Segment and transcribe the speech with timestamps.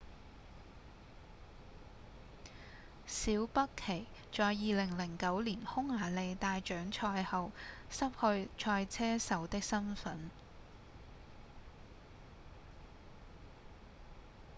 [3.05, 7.51] 小畢奇在2009年匈牙利大獎賽後
[7.91, 10.31] 失去賽車手的身分